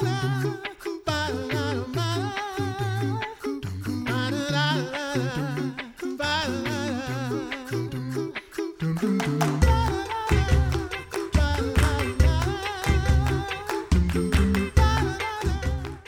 [0.00, 0.67] love.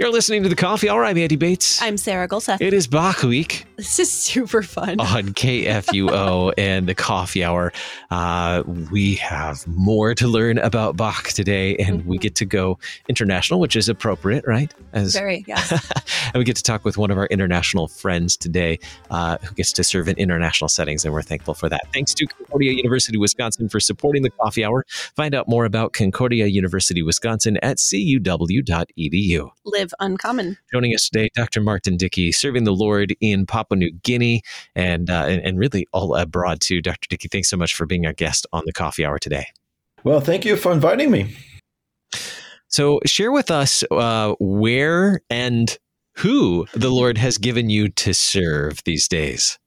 [0.00, 1.04] You're listening to the Coffee Hour.
[1.04, 1.82] I'm Andy Bates.
[1.82, 2.62] I'm Sarah Gulseth.
[2.62, 3.66] It is Bach Week.
[3.76, 4.98] This is super fun.
[4.98, 7.70] On KFUO and the Coffee Hour.
[8.10, 12.08] Uh, we have more to learn about Bach today, and mm-hmm.
[12.08, 12.78] we get to go
[13.10, 14.72] international, which is appropriate, right?
[14.94, 15.70] As, Very, yes.
[16.24, 18.78] and we get to talk with one of our international friends today
[19.10, 21.82] uh, who gets to serve in international settings, and we're thankful for that.
[21.92, 24.86] Thanks to Concordia University Wisconsin for supporting the Coffee Hour.
[25.14, 29.50] Find out more about Concordia University Wisconsin at cuw.edu.
[29.66, 30.56] Live uncommon.
[30.72, 31.60] Joining us today, Dr.
[31.60, 34.42] Martin Dicke, serving the Lord in Papua New Guinea
[34.74, 36.80] and, uh, and, and really all abroad too.
[36.80, 37.08] Dr.
[37.08, 39.46] Dicke, thanks so much for being our guest on the Coffee Hour today.
[40.04, 41.36] Well, thank you for inviting me.
[42.68, 45.76] So, share with us uh, where and
[46.18, 49.58] who the Lord has given you to serve these days.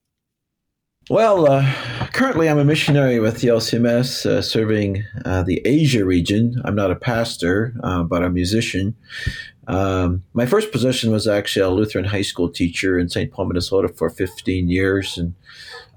[1.10, 1.70] Well, uh,
[2.14, 6.62] currently I'm a missionary with the LCMS uh, serving uh, the Asia region.
[6.64, 8.96] I'm not a pastor, uh, but a musician.
[9.68, 13.32] Um, my first position was actually a Lutheran high school teacher in St.
[13.32, 15.18] Paul, Minnesota for 15 years.
[15.18, 15.36] And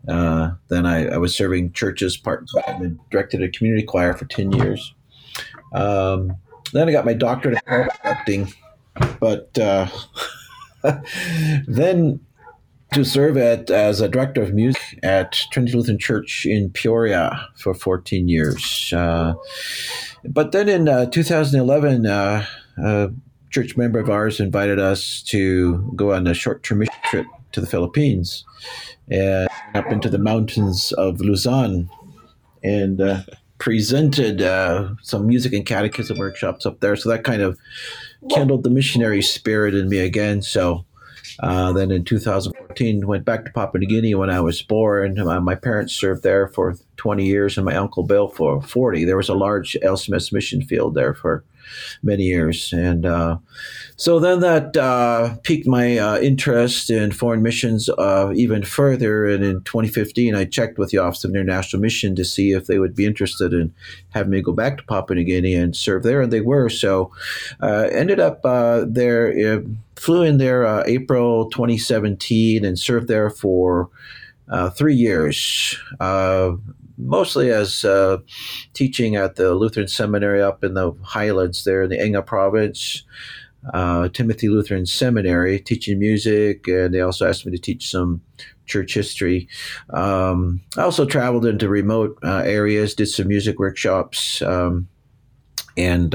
[0.08, 4.24] uh, then I, I, was serving churches part time and directed a community choir for
[4.26, 4.94] 10 years.
[5.74, 6.36] Um,
[6.72, 8.52] then I got my doctorate in acting,
[9.18, 9.88] but uh,
[11.66, 12.20] then
[12.92, 17.74] to serve at, as a director of music at Trinity Lutheran Church in Peoria for
[17.74, 18.92] 14 years.
[18.96, 19.34] Uh,
[20.24, 22.46] but then in uh, 2011, uh,
[22.78, 23.10] a
[23.56, 27.60] church member of ours invited us to go on a short term mission trip to
[27.62, 28.44] the Philippines
[29.10, 31.88] and up into the mountains of Luzon
[32.62, 33.22] and uh,
[33.56, 36.96] presented uh, some music and catechism workshops up there.
[36.96, 37.58] So that kind of
[38.28, 40.42] kindled the missionary spirit in me again.
[40.42, 40.84] So
[41.40, 45.18] uh, then in 2014, went back to Papua New Guinea when I was born.
[45.18, 49.06] Uh, my parents served there for 20 years, and my uncle Bill for 40.
[49.06, 51.42] There was a large LCMS mission field there for
[52.02, 53.38] many years, and uh,
[53.96, 59.26] so then that uh, piqued my uh, interest in foreign missions uh, even further.
[59.26, 62.78] And in 2015, I checked with the Office of International Mission to see if they
[62.78, 63.72] would be interested in
[64.10, 66.68] having me go back to Papua New Guinea and serve there, and they were.
[66.68, 67.12] So
[67.60, 69.62] ended up there
[69.96, 73.88] flew in there uh, April 2017 and served there for
[74.48, 76.52] uh, three years, uh,
[76.98, 78.18] mostly as uh,
[78.74, 83.02] teaching at the Lutheran Seminary up in the highlands there in the Enga province.
[83.74, 88.20] Uh, Timothy Lutheran Seminary, teaching music, and they also asked me to teach some
[88.66, 89.48] church history.
[89.90, 94.88] Um, I also traveled into remote uh, areas, did some music workshops, um,
[95.76, 96.14] and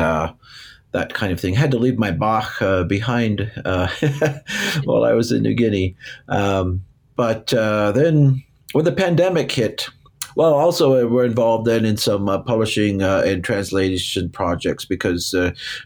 [0.91, 1.53] that kind of thing.
[1.53, 3.87] Had to leave my Bach uh, behind uh,
[4.83, 5.95] while I was in New Guinea.
[6.27, 6.83] Um,
[7.15, 8.43] but uh, then
[8.73, 9.87] when the pandemic hit,
[10.35, 15.35] well, also uh, we're involved then in some uh, publishing uh, and translation projects because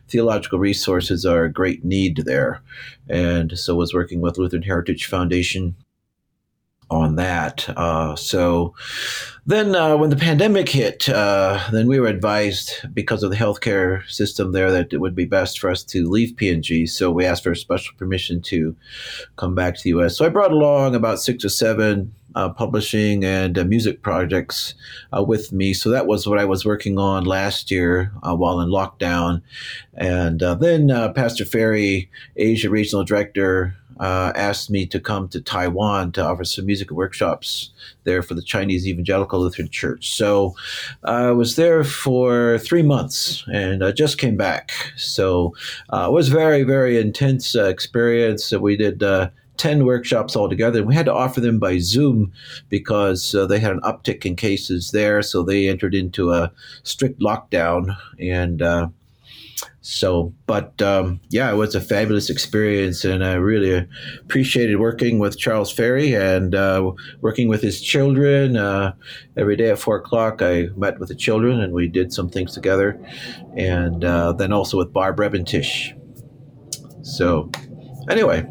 [0.07, 2.61] theological resources are a great need there.
[3.09, 5.75] And so was working with Lutheran Heritage Foundation
[6.89, 7.67] on that.
[7.75, 8.73] Uh, so
[9.45, 14.07] then, uh, when the pandemic hit, uh, then we were advised because of the healthcare
[14.09, 16.89] system there that it would be best for us to leave PNG.
[16.89, 18.75] So we asked for special permission to
[19.35, 20.17] come back to the U.S.
[20.17, 22.13] So I brought along about six or seven.
[22.35, 24.73] Uh, publishing and uh, music projects
[25.15, 25.73] uh, with me.
[25.73, 29.41] So that was what I was working on last year while in lockdown.
[29.93, 36.23] And then Pastor Ferry, Asia Regional Director, uh, asked me to come to Taiwan to
[36.23, 37.71] offer some music workshops
[38.03, 40.09] there for the Chinese Evangelical Lutheran Church.
[40.09, 40.55] So
[41.03, 44.71] I was there for three months and I just came back.
[44.97, 45.55] So
[45.91, 48.51] uh, it was very, very intense uh, experience.
[48.51, 50.83] We did uh, 10 workshops altogether.
[50.83, 52.33] We had to offer them by Zoom
[52.69, 55.21] because uh, they had an uptick in cases there.
[55.21, 56.51] So they entered into a
[56.83, 57.95] strict lockdown.
[58.19, 58.89] And uh,
[59.81, 63.87] so, but um, yeah, it was a fabulous experience, and I really
[64.21, 66.91] appreciated working with Charles Ferry and uh,
[67.21, 68.57] working with his children.
[68.57, 68.93] Uh,
[69.37, 72.53] every day at four o'clock, I met with the children, and we did some things
[72.53, 72.99] together,
[73.55, 75.93] and uh, then also with Barb Rebentish.
[77.03, 77.51] So,
[78.09, 78.47] anyway,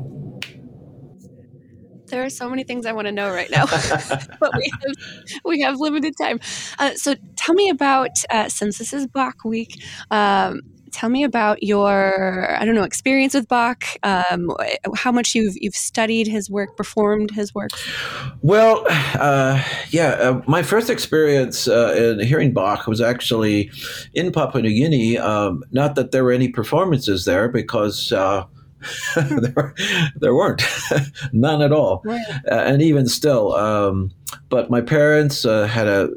[2.15, 3.67] there are so many things I want to know right now,
[4.41, 4.95] but we have,
[5.45, 6.39] we have limited time.
[6.79, 9.83] Uh, so tell me about uh, since this is Bach Week.
[10.13, 10.61] Um,
[10.95, 13.85] tell me about your I don't know experience with Bach.
[14.03, 14.51] Um,
[14.95, 17.71] how much you've you've studied his work, performed his work.
[18.43, 23.71] Well, uh, yeah, uh, my first experience uh, in hearing Bach was actually
[24.15, 25.19] in Papua New Guinea.
[25.19, 28.13] Um, not that there were any performances there, because.
[28.13, 28.47] Uh,
[29.17, 29.75] there,
[30.17, 30.63] there weren't
[31.33, 32.23] none at all, right.
[32.51, 33.55] Uh, and even still.
[33.55, 34.11] Um,
[34.51, 36.11] but my parents uh, had a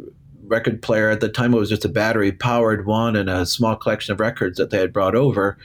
[0.47, 1.53] record player at the time.
[1.53, 4.79] It was just a battery powered one and a small collection of records that they
[4.79, 5.57] had brought over.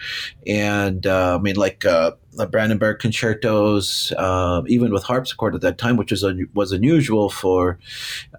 [0.47, 2.13] And uh, i mean like uh,
[2.51, 7.79] brandenburg concertos uh, even with harpsichord at that time which was, un- was unusual for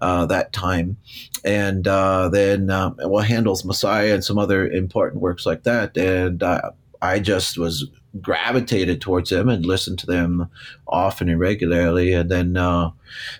[0.02, 0.96] uh, that time.
[1.44, 5.96] And uh, then um, well handel's messiah and some other important works like that.
[5.96, 6.70] And uh,
[7.02, 7.88] i just was
[8.20, 10.48] gravitated towards them and listened to them
[10.86, 12.12] often and regularly.
[12.12, 12.90] And then uh,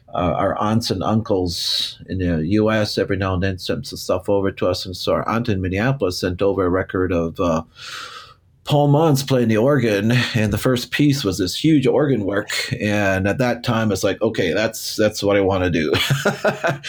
[0.09, 2.99] uh, our aunts and uncles in the U.S.
[2.99, 4.85] every now and then sent some stuff over to us.
[4.85, 7.39] And so our aunt in Minneapolis sent over a record of.
[7.39, 7.63] Uh,
[8.65, 12.49] Paul Manz playing the organ, and the first piece was this huge organ work.
[12.81, 15.93] And at that time, it's like, okay, that's that's what I want to do.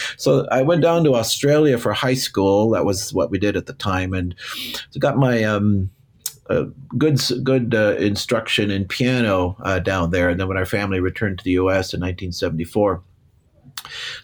[0.16, 2.70] so I went down to Australia for high school.
[2.70, 4.34] That was what we did at the time, and
[4.88, 5.90] so got my um,
[6.96, 10.28] good good uh, instruction in piano uh, down there.
[10.28, 11.92] And then when our family returned to the U.S.
[11.92, 13.02] in 1974,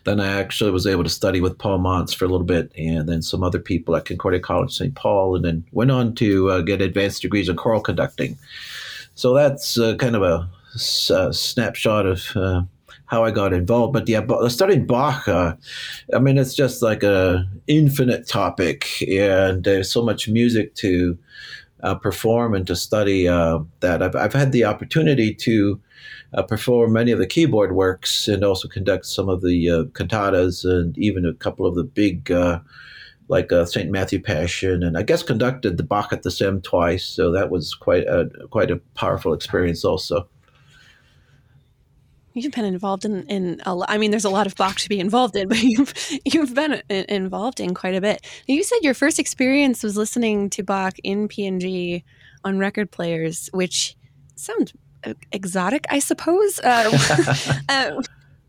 [0.05, 3.09] then I actually was able to study with Paul Manz for a little bit, and
[3.09, 4.95] then some other people at Concordia College St.
[4.95, 8.37] Paul, and then went on to uh, get advanced degrees in choral conducting.
[9.15, 10.49] So that's uh, kind of a,
[11.15, 12.63] a snapshot of uh,
[13.07, 13.93] how I got involved.
[13.93, 15.55] But yeah, studying Bach, uh,
[16.15, 21.19] I mean, it's just like a infinite topic, and there's so much music to
[21.83, 24.03] uh, perform and to study uh, that.
[24.03, 25.81] I've, I've had the opportunity to
[26.35, 30.65] uh, perform many of the keyboard works and also conduct some of the uh, cantatas
[30.65, 32.61] and even a couple of the big, uh,
[33.29, 33.91] like uh, St.
[33.91, 37.05] Matthew Passion, and I guess conducted the Bach at the Sem twice.
[37.05, 40.29] So that was quite a, quite a powerful experience also.
[42.35, 43.91] You've been involved in in a lot.
[43.91, 45.95] I mean, there's a lot of Bach to be involved in, but you've
[46.25, 48.25] you've been involved in quite a bit.
[48.47, 52.03] You said your first experience was listening to Bach in PNG
[52.45, 53.97] on record players, which
[54.35, 54.73] sounds
[55.33, 56.59] exotic, I suppose.
[56.61, 58.03] Uh, uh,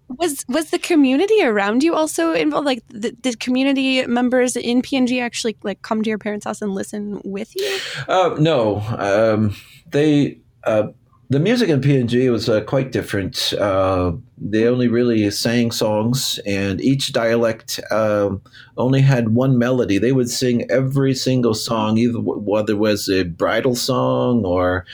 [0.09, 2.65] was was the community around you also involved?
[2.65, 6.73] Like, the, did community members in PNG actually like come to your parents' house and
[6.73, 7.79] listen with you?
[8.07, 9.55] Uh, no, um,
[9.87, 10.87] they uh,
[11.29, 13.53] the music in PNG was uh, quite different.
[13.53, 18.41] Uh, they only really sang songs, and each dialect um,
[18.77, 19.97] only had one melody.
[19.97, 24.85] They would sing every single song, either whether it was a bridal song or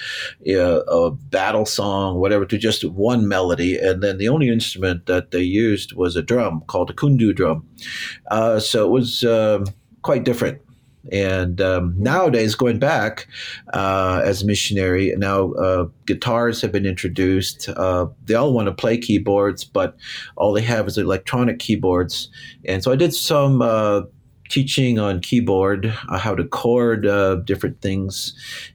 [0.47, 3.77] a battle song, whatever, to just one melody.
[3.77, 7.67] And then the only instrument that they used was a drum called a kundu drum.
[8.29, 9.65] Uh, so it was um,
[10.03, 10.61] quite different.
[11.11, 13.27] And um, nowadays, going back
[13.73, 17.69] uh, as a missionary, now uh, guitars have been introduced.
[17.69, 19.95] Uh, they all want to play keyboards, but
[20.35, 22.29] all they have is electronic keyboards.
[22.65, 24.01] And so I did some uh,
[24.49, 28.33] teaching on keyboard, uh, how to chord uh, different things,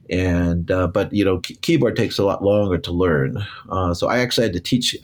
[0.09, 3.45] and but you know, keyboard takes a lot longer to learn.
[3.93, 4.95] so I actually had to teach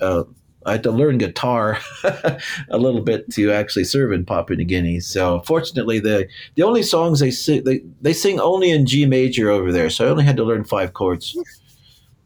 [0.66, 5.00] I had to learn guitar a little bit to actually serve in Papua New Guinea.
[5.00, 9.50] So fortunately, the the only songs they sing they, they sing only in G major
[9.50, 9.90] over there.
[9.90, 11.36] So I only had to learn five chords.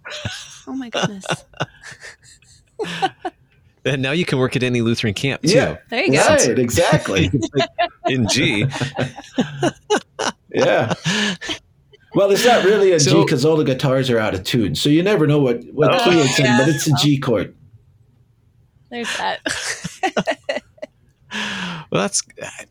[0.68, 1.26] oh my goodness.
[3.86, 5.54] and now you can work at any Lutheran camp too.
[5.54, 6.26] Yeah, there you go.
[6.28, 7.32] Right, exactly.
[8.08, 8.66] in G.
[10.54, 10.94] yeah.
[12.16, 14.76] Well, it's not really a so, G because all the guitars are out of tune,
[14.76, 16.52] so you never know what what oh, key it's yeah.
[16.52, 16.66] in.
[16.66, 17.56] But it's a G chord.
[18.96, 19.42] There's that.
[21.92, 22.24] well, that's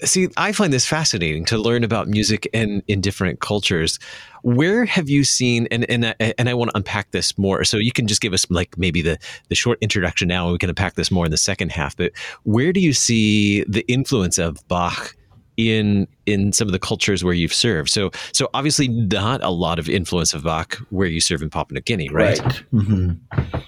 [0.04, 3.98] see, I find this fascinating to learn about music in in different cultures.
[4.40, 7.62] Where have you seen and and and I want to unpack this more.
[7.64, 9.18] So you can just give us like maybe the
[9.50, 11.94] the short introduction now, and we can unpack this more in the second half.
[11.94, 12.12] But
[12.44, 15.14] where do you see the influence of Bach?
[15.56, 17.88] in in some of the cultures where you've served.
[17.88, 21.74] So so obviously not a lot of influence of Bach where you serve in Papua
[21.74, 22.40] New Guinea, right?
[22.40, 22.64] Right.
[22.72, 23.60] Mm-hmm.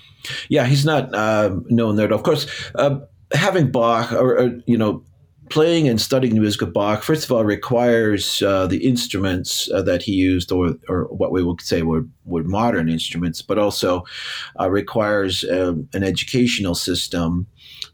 [0.48, 2.12] Yeah, he's not uh, known there.
[2.12, 3.00] Of course, uh,
[3.32, 5.04] having Bach or, or, you know
[5.48, 9.82] playing and studying the music of Bach, first of all, requires uh, the instruments uh,
[9.82, 14.04] that he used, or, or what we would say were, were modern instruments, but also
[14.58, 17.46] uh, requires um, an educational system,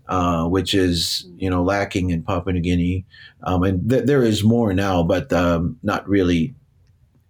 [0.09, 3.05] uh, which is you know lacking in Papua New Guinea,
[3.45, 6.55] um, and th- there is more now, but um, not really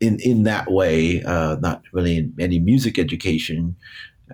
[0.01, 1.23] in in that way.
[1.23, 3.77] Uh, not really in any music education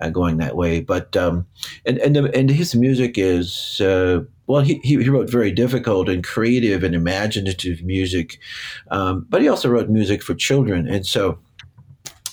[0.01, 0.81] uh, going that way.
[0.81, 1.45] But um,
[1.85, 3.81] and and the, and his music is.
[3.81, 8.39] Uh, well, he, he wrote very difficult and creative and imaginative music,
[8.89, 10.87] um, but he also wrote music for children.
[10.87, 11.37] And so,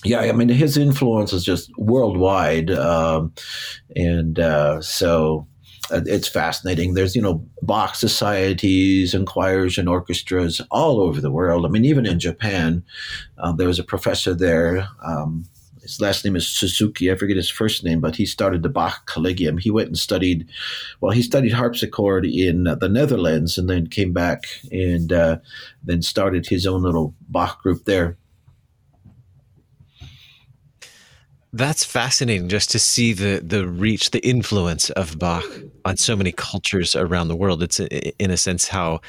[0.03, 2.71] yeah, I mean, his influence is just worldwide.
[2.71, 3.33] Um,
[3.95, 5.45] and uh, so
[5.91, 6.95] uh, it's fascinating.
[6.95, 11.67] There's, you know, Bach societies and choirs and orchestras all over the world.
[11.67, 12.83] I mean, even in Japan,
[13.37, 14.87] uh, there was a professor there.
[15.05, 15.45] Um,
[15.87, 17.11] his last name is Suzuki.
[17.11, 19.57] I forget his first name, but he started the Bach Collegium.
[19.57, 20.47] He went and studied,
[20.99, 25.37] well, he studied harpsichord in uh, the Netherlands and then came back and uh,
[25.83, 28.17] then started his own little Bach group there.
[31.53, 35.45] That's fascinating just to see the the reach, the influence of Bach
[35.85, 37.63] on so many cultures around the world.
[37.63, 38.99] It's in a sense how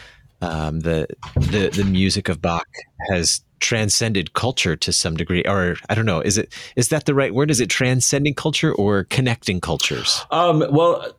[0.41, 2.69] um, the the the music of Bach
[3.11, 7.15] has transcended culture to some degree or i don't know is it is that the
[7.15, 7.51] right word?
[7.51, 10.25] Is it transcending culture or connecting cultures?
[10.31, 11.13] Um, well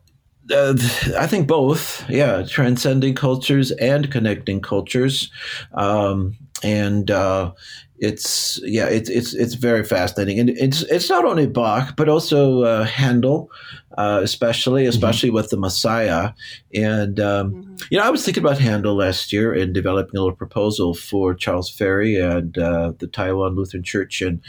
[0.50, 0.74] uh,
[1.18, 5.30] I think both, yeah, transcending cultures and connecting cultures,
[5.74, 7.52] um, and uh,
[8.00, 12.62] it's yeah, it's it's it's very fascinating, and it's it's not only Bach but also
[12.62, 13.50] uh, Handel,
[13.98, 14.88] uh, especially mm-hmm.
[14.88, 15.36] especially mm-hmm.
[15.36, 16.32] with the Messiah.
[16.74, 17.76] And um, mm-hmm.
[17.90, 21.34] you know, I was thinking about Handel last year and developing a little proposal for
[21.34, 24.40] Charles Ferry and uh, the Taiwan Lutheran Church, and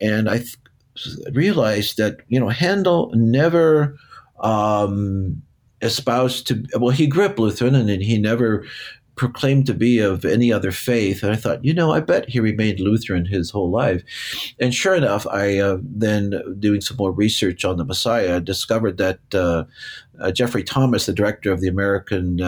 [0.00, 0.56] and I th-
[1.32, 3.96] realized that you know Handel never.
[4.40, 5.42] Um,
[5.82, 8.66] espoused to well he grew up lutheran and he never
[9.20, 11.22] proclaimed to be of any other faith.
[11.22, 14.02] And I thought, you know, I bet he remained Lutheran his whole life.
[14.58, 19.18] And sure enough, I uh, then, doing some more research on the Messiah, discovered that
[19.34, 19.64] uh,
[20.20, 22.40] uh, Jeffrey Thomas, the director of the American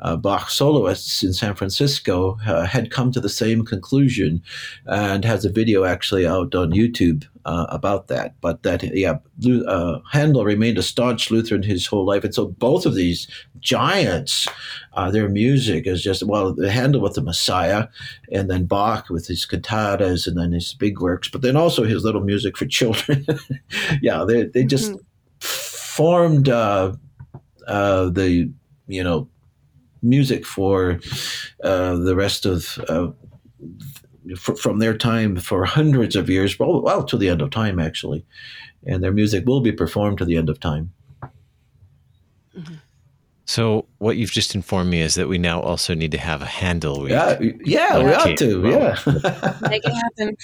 [0.00, 4.42] uh, Bach soloists in San Francisco, uh, had come to the same conclusion
[4.86, 8.34] and has a video actually out on YouTube uh, about that.
[8.40, 9.18] But that, yeah,
[9.66, 12.24] uh, Handel remained a staunch Lutheran his whole life.
[12.24, 13.28] And so both of these
[13.60, 14.48] giants,
[14.94, 17.88] uh, their music is just, well, Handel with the Messiah,
[18.32, 22.04] and then Bach with his cantatas and then his big works, but then also his
[22.04, 23.26] little music for children.
[24.00, 25.00] yeah, they, they just mm-hmm.
[25.40, 26.92] formed uh,
[27.66, 28.50] uh, the,
[28.86, 29.28] you know,
[30.02, 31.00] music for
[31.62, 32.78] uh, the rest of
[34.36, 38.24] from their time for hundreds of years, well, well, to the end of time, actually.
[38.86, 40.92] And their music will be performed to the end of time.
[43.50, 46.46] So what you've just informed me is that we now also need to have a
[46.46, 47.10] Handel week.
[47.10, 48.62] Yeah, yeah, we ought to.
[48.62, 48.96] Well, yeah,
[49.68, 50.36] make it happen.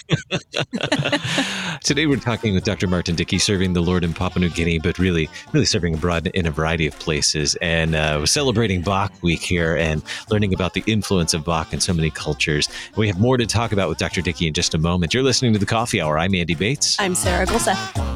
[1.85, 2.89] Today we're talking with Dr.
[2.89, 6.47] Martin Dicke, serving the Lord in Papua New Guinea, but really, really serving abroad in
[6.47, 10.83] a variety of places, and uh, we're celebrating Bach Week here and learning about the
[10.89, 12.69] influence of Bach in so many cultures.
[12.97, 14.21] We have more to talk about with Dr.
[14.21, 15.15] Dicke in just a moment.
[15.15, 16.19] You're listening to the Coffee Hour.
[16.19, 16.97] I'm Andy Bates.
[16.99, 18.16] I'm Sarah Gulseth.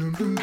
[0.00, 0.34] Welcome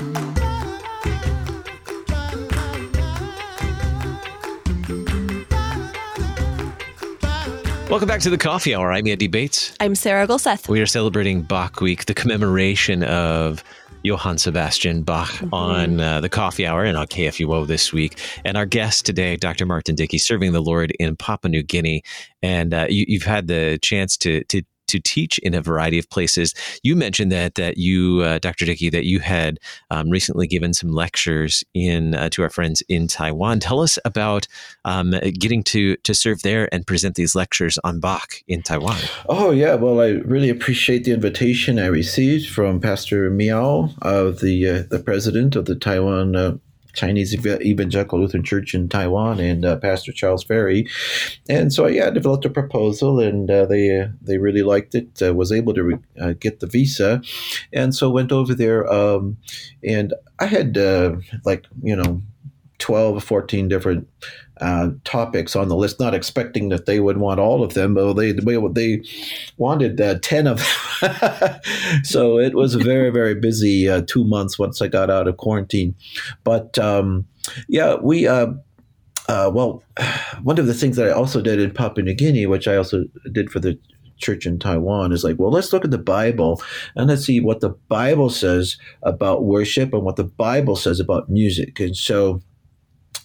[8.08, 8.92] back to the Coffee Hour.
[8.92, 9.74] I'm Andy Bates.
[9.80, 10.70] I'm Sarah Gulseth.
[10.70, 13.64] We are celebrating Bach Week, the commemoration of
[14.04, 15.52] Johann Sebastian Bach mm-hmm.
[15.52, 18.20] on uh, the Coffee Hour and on KFUO this week.
[18.46, 19.66] And our guest today, Dr.
[19.66, 22.04] Martin Dicke, serving the Lord in Papua New Guinea.
[22.44, 26.10] And uh, you, have had the chance to to to teach in a variety of
[26.10, 26.54] places.
[26.84, 28.66] You mentioned that that you, uh, Dr.
[28.66, 29.60] Dicke, that you had
[29.92, 33.60] um, recently given some lectures in uh, to our friends in Taiwan.
[33.60, 34.48] Tell us about
[34.86, 39.00] um, getting to to serve there and present these lectures on Bach in Taiwan.
[39.30, 44.68] Oh yeah, well I really appreciate the invitation I received from Pastor Miao, of the
[44.68, 46.58] uh, the president of the Taiwan uh,
[46.98, 50.88] Chinese Evangelical Lutheran Church in Taiwan and uh, Pastor Charles Ferry.
[51.48, 55.22] And so, yeah, I developed a proposal, and uh, they uh, they really liked it.
[55.22, 57.22] Uh, was able to re- uh, get the visa,
[57.72, 58.92] and so went over there.
[58.92, 59.38] Um,
[59.84, 60.76] and I had
[61.46, 62.22] like you know
[62.80, 64.08] 12 or 14 different
[64.62, 68.14] uh, topics on the list, not expecting that they would want all of them, but
[68.14, 69.02] they they,
[69.58, 70.58] wanted uh, 10 of
[71.02, 71.60] them.
[72.04, 75.38] so it was a very, very busy uh, two months once I got out of
[75.38, 75.96] quarantine.
[76.44, 77.26] But um,
[77.68, 78.28] yeah, we.
[78.28, 78.54] Uh,
[79.30, 79.84] uh, well,
[80.44, 83.04] one of the things that I also did in Papua New Guinea, which I also
[83.34, 83.78] did for the
[84.18, 86.62] church in Taiwan is like, well, let's look at the Bible
[86.96, 91.30] and let's see what the Bible says about worship and what the Bible says about
[91.30, 91.80] music.
[91.80, 92.42] And so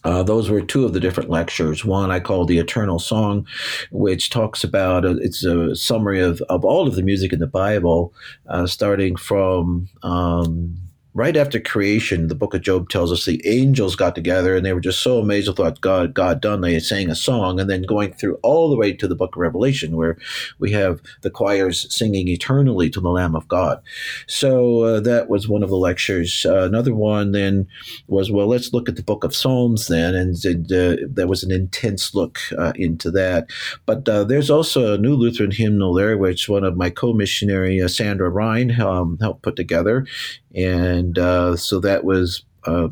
[0.05, 1.85] uh, those were two of the different lectures.
[1.85, 3.47] One I called the Eternal Song,
[3.91, 7.47] which talks about uh, it's a summary of, of all of the music in the
[7.47, 8.13] Bible,
[8.49, 10.77] uh, starting from um,
[11.15, 14.73] right after creation, the book of Job tells us the angels got together and they
[14.73, 16.61] were just so amazed with what God God done.
[16.61, 19.41] They sang a song, and then going through all the way to the book of
[19.41, 20.17] Revelation, where
[20.59, 23.83] we have the choirs singing eternally to the Lamb of God.
[24.27, 26.47] So uh, that was one of the lectures.
[26.47, 27.67] Uh, another one then
[28.07, 30.35] was well, let's look at the book of Psalms then, and
[30.73, 33.51] uh, there was an intense look uh, into that.
[33.87, 37.89] But uh, there's also a new Lutheran hymnal there, which one of my co-missionary uh,
[37.89, 40.07] Sandra Ryan um, helped put together
[40.55, 42.89] and uh, so that was uh,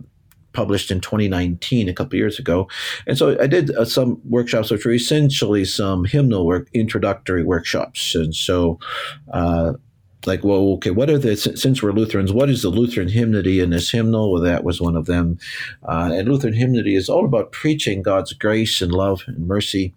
[0.52, 2.68] published in 2019, a couple years ago.
[3.06, 8.14] And so I did uh, some workshops, which were essentially some hymnal work, introductory workshops.
[8.14, 8.78] And so
[9.32, 9.74] uh,
[10.26, 13.70] like, well, okay, what are the, since we're Lutherans, what is the Lutheran hymnody in
[13.70, 14.32] this hymnal?
[14.32, 15.38] Well, that was one of them.
[15.82, 19.94] Uh, and Lutheran hymnody is all about preaching God's grace and love and mercy.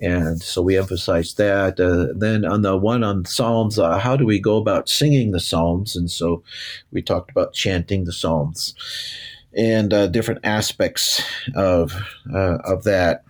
[0.00, 1.80] And so we emphasize that.
[1.80, 5.40] Uh, then on the one on Psalms, uh, how do we go about singing the
[5.40, 5.96] Psalms?
[5.96, 6.42] And so
[6.92, 8.74] we talked about chanting the Psalms
[9.56, 11.22] and uh, different aspects
[11.54, 11.92] of,
[12.32, 13.24] uh, of that.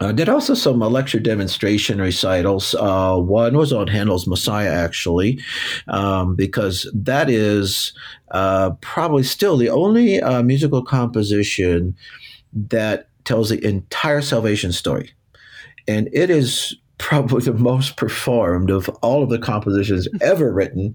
[0.00, 2.74] I did also some uh, lecture demonstration recitals.
[2.74, 5.40] Uh, one was on Handel's Messiah, actually,
[5.88, 7.92] um, because that is
[8.30, 11.96] uh, probably still the only uh, musical composition
[12.52, 15.12] that tells the entire salvation story.
[15.88, 20.94] And it is probably the most performed of all of the compositions ever written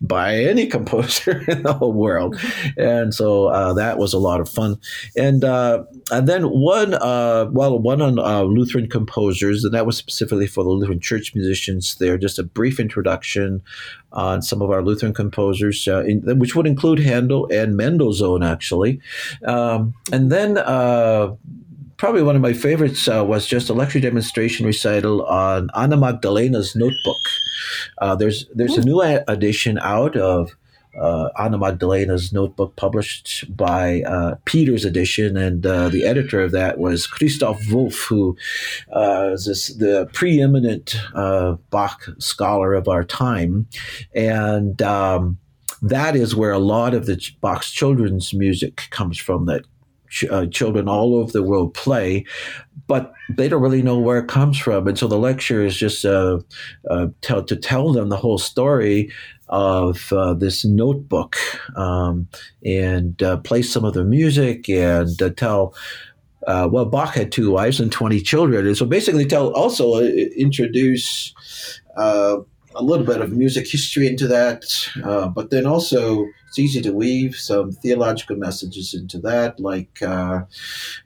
[0.00, 2.36] by any composer in the whole world.
[2.76, 4.78] And so uh, that was a lot of fun.
[5.16, 9.96] And uh, and then one, uh, well, one on uh, Lutheran composers, and that was
[9.96, 13.62] specifically for the Lutheran church musicians there, just a brief introduction
[14.12, 19.00] on some of our Lutheran composers, uh, in, which would include Handel and Mendelssohn, actually.
[19.44, 21.34] Um, and then uh,
[22.02, 26.74] probably one of my favorites uh, was just a lecture demonstration recital on Anna Magdalena's
[26.74, 27.22] notebook.
[27.98, 30.56] Uh, there's there's a new edition out of
[31.00, 36.78] uh, Anna Magdalena's notebook published by uh, Peter's edition, and uh, the editor of that
[36.78, 38.36] was Christoph Wolff, who
[38.92, 43.68] uh, is this, the preeminent uh, Bach scholar of our time,
[44.12, 44.82] and.
[44.82, 45.38] Um,
[45.84, 49.64] that is where a lot of the Bach's children's music comes from that
[50.30, 52.24] uh, children all over the world play,
[52.86, 54.86] but they don't really know where it comes from.
[54.86, 56.40] And so the lecture is just uh,
[56.90, 59.10] uh, tell, to tell them the whole story
[59.48, 61.36] of uh, this notebook
[61.76, 62.28] um,
[62.64, 65.74] and uh, play some of the music and uh, tell.
[66.46, 68.66] Well, Bach had two wives and 20 children.
[68.66, 71.32] And so basically, tell also introduce
[72.74, 74.64] a little bit of music history into that,
[75.04, 80.42] uh, but then also it's easy to weave some theological messages into that, like uh,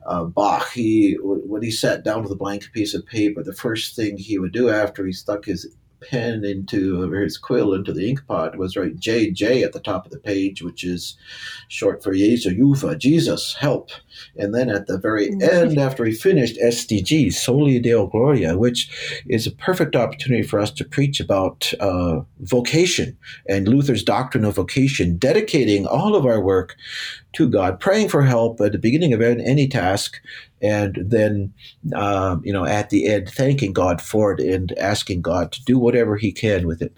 [0.06, 0.72] uh, Bach.
[0.72, 4.38] He when he sat down with a blank piece of paper, the first thing he
[4.38, 5.68] would do after he stuck his
[6.00, 10.04] pen into or his quill into the ink pot was write JJ at the top
[10.04, 11.16] of the page, which is
[11.68, 13.90] short for Jesu Juva, Jesus, help.
[14.36, 15.42] And then at the very mm-hmm.
[15.42, 20.70] end, after he finished SDG, Soli Deo Gloria, which is a perfect opportunity for us
[20.72, 23.16] to preach about uh, vocation
[23.48, 26.76] and Luther's doctrine of vocation, dedicating all of our work
[27.34, 30.20] to God, praying for help at the beginning of any task,
[30.62, 31.52] and then
[31.94, 35.78] um, you know at the end thanking God for it and asking God to do
[35.78, 36.94] whatever He can with it.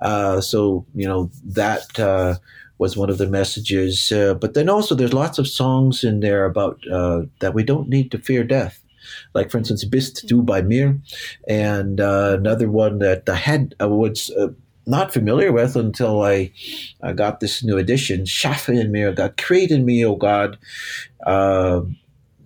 [0.00, 2.36] Uh, so you know that uh,
[2.78, 4.10] was one of the messages.
[4.10, 7.88] Uh, but then also there's lots of songs in there about uh, that we don't
[7.88, 8.82] need to fear death.
[9.34, 10.98] Like for instance, "Bist du bei mir,"
[11.48, 14.30] and uh, another one that I had uh, was
[14.86, 16.52] not familiar with until I,
[17.02, 18.24] I got this new edition.
[18.24, 20.58] Schaffe in mir, God, create in me, oh God.
[21.24, 21.82] Uh,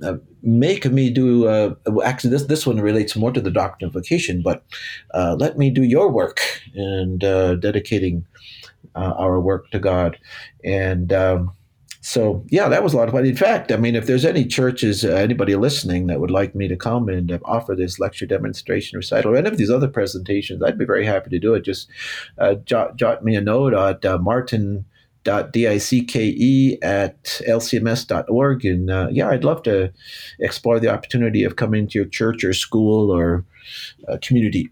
[0.03, 3.93] uh, make me do uh, actually this this one relates more to the doctrine of
[3.93, 4.65] vocation but
[5.13, 6.41] uh, let me do your work
[6.75, 8.25] and uh, dedicating
[8.95, 10.17] uh, our work to god.
[10.63, 11.51] And um,
[12.01, 13.27] so yeah that was a lot of fun.
[13.27, 16.69] In fact i mean if there's any churches uh, anybody listening that would like me
[16.69, 20.79] to come and offer this lecture demonstration recital or any of these other presentations i'd
[20.79, 21.65] be very happy to do it.
[21.65, 21.89] Just
[22.65, 24.85] jot, jot me a note at martin
[25.27, 28.65] bach.dicke at lcms.org.
[28.65, 29.93] And uh, yeah, I'd love to
[30.39, 33.45] explore the opportunity of coming to your church or school or
[34.09, 34.71] uh, community.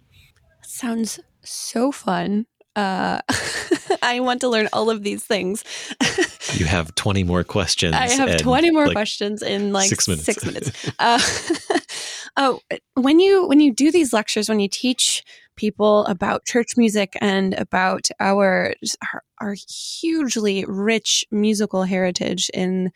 [0.62, 2.46] Sounds so fun.
[2.76, 3.20] Uh,
[4.02, 5.64] I want to learn all of these things.
[6.54, 7.94] you have 20 more questions.
[7.94, 10.24] I have 20 more like questions in like six minutes.
[10.24, 10.90] Six minutes.
[10.98, 11.20] uh,
[12.36, 12.60] oh,
[12.94, 15.22] when you when you do these lectures, when you teach
[15.56, 22.90] people about church music and about our, our our, hugely rich musical heritage in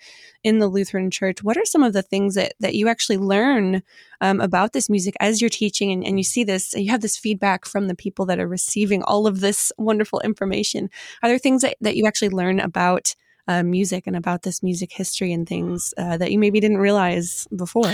[0.45, 1.43] in the Lutheran Church.
[1.43, 3.83] What are some of the things that that you actually learn
[4.21, 7.17] um, about this music as you're teaching, and, and you see this, you have this
[7.17, 10.91] feedback from the people that are receiving all of this wonderful information?
[11.23, 13.15] Are there things that, that you actually learn about?
[13.51, 17.49] Uh, music and about this music history and things uh, that you maybe didn't realize
[17.57, 17.91] before?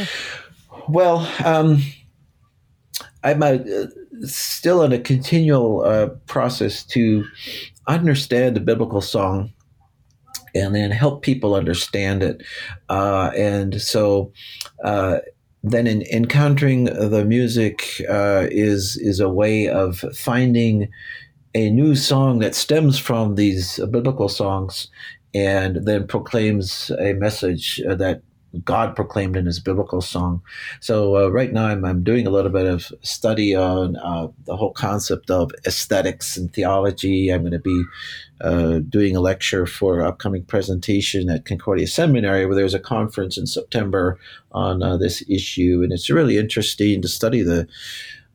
[0.89, 1.81] Well, um,
[3.23, 3.59] I'm uh,
[4.23, 7.25] still in a continual uh, process to
[7.89, 9.53] understand the biblical song
[10.55, 12.43] and then help people understand it.
[12.89, 14.33] Uh, and so
[14.85, 15.19] uh,
[15.63, 20.89] then in encountering the music uh, is is a way of finding
[21.55, 24.89] a new song that stems from these biblical songs
[25.33, 28.23] and then proclaims a message that
[28.63, 30.43] God proclaimed in his biblical song.
[30.81, 34.57] So uh, right now I'm, I'm doing a little bit of study on uh, the
[34.57, 37.31] whole concept of aesthetics and theology.
[37.31, 37.85] I'm going to be
[38.41, 43.47] uh, doing a lecture for upcoming presentation at Concordia Seminary, where there's a conference in
[43.47, 44.19] September
[44.53, 47.67] on uh, this issue, and it's really interesting to study the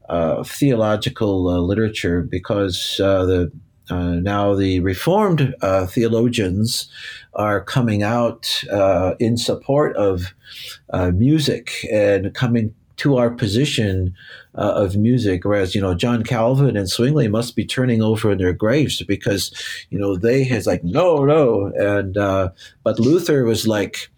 [0.09, 3.51] uh, theological uh, literature because the
[3.91, 5.55] now, the Reformed
[5.87, 6.91] theologians
[7.33, 10.33] are coming out uh, in support of
[10.91, 14.13] uh, music and coming to our position
[14.55, 18.37] uh, of music, whereas you know John Calvin and Zwingli must be turning over in
[18.37, 19.53] their graves because
[19.89, 22.49] you know they has like no no and uh,
[22.83, 24.09] but Luther was like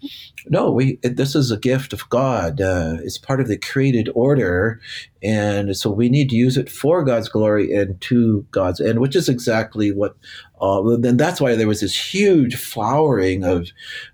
[0.48, 4.80] no we this is a gift of God uh, it's part of the created order
[5.22, 9.16] and so we need to use it for God's glory and to God's end which
[9.16, 10.16] is exactly what
[10.62, 13.70] uh, then that's why there was this huge flowering of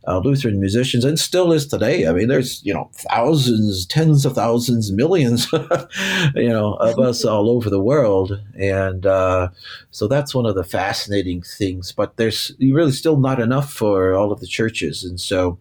[0.08, 2.08] uh, Lutheran musicians, and still is today.
[2.08, 5.51] I mean, there's you know thousands, tens of thousands, millions,
[6.36, 9.49] you know, of us all over the world, and uh,
[9.91, 11.91] so that's one of the fascinating things.
[11.91, 15.60] But there's really still not enough for all of the churches, and so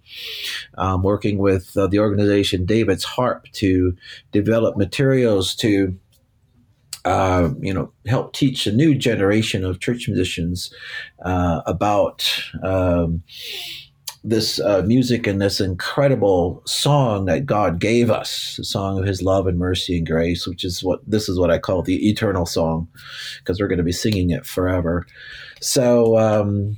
[0.77, 3.97] I'm working with uh, the organization David's Harp to
[4.33, 5.97] develop materials to
[7.07, 10.75] uh, you know, help teach a new generation of church musicians
[11.25, 12.29] uh, about
[12.65, 13.23] um,
[14.27, 19.23] this uh, music and this incredible song that God gave us, the song of His
[19.23, 22.45] love and mercy and grace, which is what this is what I call the eternal
[22.45, 22.89] song,
[23.39, 25.07] because we're going to be singing it forever.
[25.61, 26.77] So, um,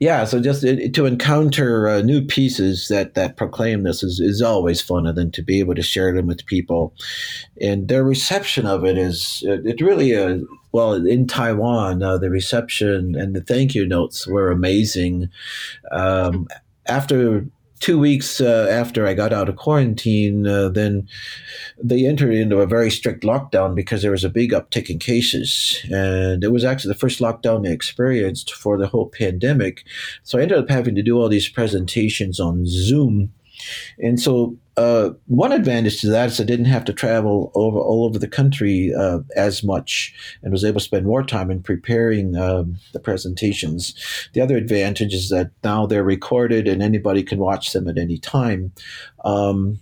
[0.00, 4.40] yeah, so just it, to encounter uh, new pieces that that proclaim this is, is
[4.40, 6.94] always fun, then to be able to share them with people,
[7.60, 10.38] and their reception of it is it, really uh,
[10.72, 15.28] well in Taiwan uh, the reception and the thank you notes were amazing.
[15.92, 16.48] Um,
[16.88, 17.46] after
[17.80, 21.08] two weeks uh, after I got out of quarantine, uh, then
[21.82, 25.84] they entered into a very strict lockdown because there was a big uptick in cases.
[25.90, 29.84] And it was actually the first lockdown they experienced for the whole pandemic.
[30.22, 33.32] So I ended up having to do all these presentations on Zoom.
[33.98, 38.04] And so uh, one advantage to that is I didn't have to travel over all
[38.04, 42.36] over the country uh, as much and was able to spend more time in preparing
[42.36, 43.94] um, the presentations.
[44.34, 48.18] The other advantage is that now they're recorded and anybody can watch them at any
[48.18, 48.72] time.
[49.24, 49.80] Um,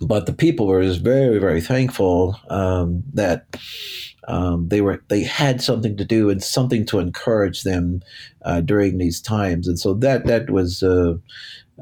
[0.00, 3.46] but the people were very, very thankful um, that
[4.26, 8.02] um, they were they had something to do and something to encourage them
[8.42, 11.14] uh, during these times, and so that that was uh,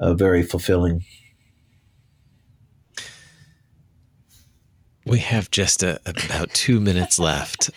[0.01, 1.05] uh, very fulfilling.
[5.09, 7.71] We have just a, about two minutes left.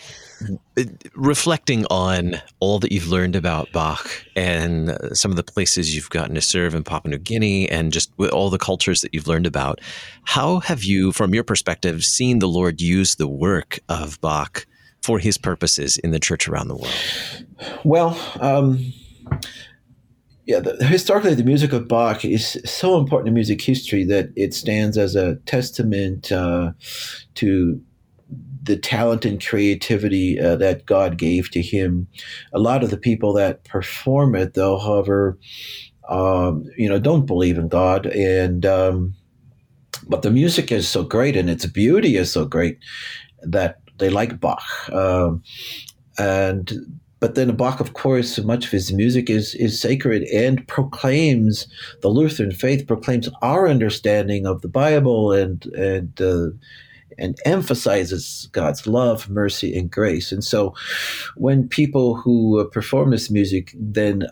[1.14, 6.34] Reflecting on all that you've learned about Bach and some of the places you've gotten
[6.34, 9.80] to serve in Papua New Guinea and just all the cultures that you've learned about,
[10.24, 14.66] how have you, from your perspective, seen the Lord use the work of Bach
[15.00, 17.44] for his purposes in the church around the world?
[17.84, 18.92] Well, um,
[20.46, 24.52] yeah, the, historically, the music of Bach is so important in music history that it
[24.54, 26.72] stands as a testament uh,
[27.34, 27.80] to
[28.64, 32.08] the talent and creativity uh, that God gave to him.
[32.52, 35.38] A lot of the people that perform it, though, however,
[36.08, 39.14] um, you know, don't believe in God, and um,
[40.08, 42.78] but the music is so great and its beauty is so great
[43.42, 45.42] that they like Bach, um,
[46.18, 51.68] and but then Bach, of course, much of his music is is sacred and proclaims
[52.00, 56.48] the Lutheran faith, proclaims our understanding of the Bible and and uh,
[57.18, 60.32] and emphasizes God's love, mercy, and grace.
[60.32, 60.74] And so,
[61.36, 64.26] when people who uh, perform this music then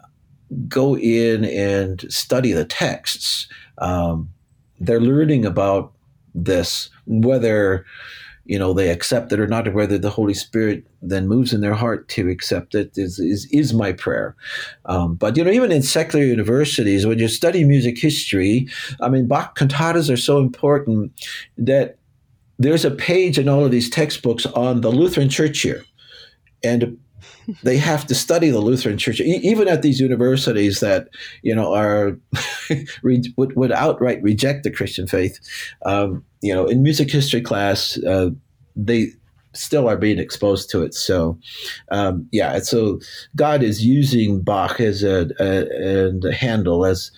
[0.66, 3.46] go in and study the texts,
[3.79, 4.31] um,
[4.81, 5.92] they're learning about
[6.35, 7.87] this, whether
[8.44, 11.61] you know they accept it or not, or whether the Holy Spirit then moves in
[11.61, 14.35] their heart to accept it is is, is my prayer.
[14.87, 18.68] Um, but you know, even in secular universities, when you study music history,
[19.00, 21.12] I mean, Bach cantatas are so important
[21.59, 21.98] that
[22.59, 25.85] there's a page in all of these textbooks on the Lutheran Church here,
[26.62, 26.98] and
[27.62, 31.09] they have to study the Lutheran Church, e- even at these universities that
[31.42, 32.18] you know are
[33.03, 35.38] would, would outright reject the Christian faith.
[35.85, 38.31] Um, you know, in music history class, uh,
[38.76, 39.09] they
[39.53, 40.94] still are being exposed to it.
[40.94, 41.38] So,
[41.90, 43.00] um, yeah, so
[43.37, 47.11] God is using Bach as a, a, and as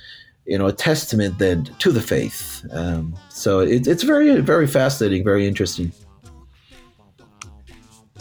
[0.47, 2.67] you know a testament then to the faith.
[2.73, 5.93] Um, so it, it's very very fascinating, very interesting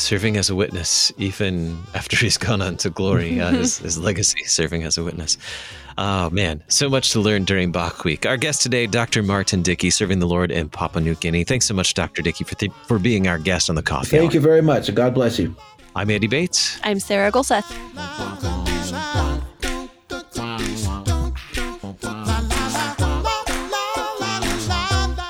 [0.02, 4.44] serving as a witness, even after he's gone on to glory, uh, his, his, legacy,
[4.46, 5.38] serving as a witness.
[5.98, 8.26] Oh, man, so much to learn during Bach Week.
[8.26, 9.22] Our guest today, Dr.
[9.22, 11.44] Martin Dicke, serving the Lord in Papua New Guinea.
[11.44, 12.22] Thanks so much, Dr.
[12.22, 14.18] Dicke, for, th- for being our guest on the coffee.
[14.18, 14.36] Thank hour.
[14.36, 14.94] you very much.
[14.94, 15.56] God bless you.
[15.96, 16.80] I'm Andy Bates.
[16.84, 17.68] I'm Sarah Gulseth.